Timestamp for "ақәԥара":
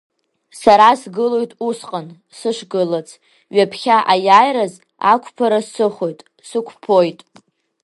5.11-5.59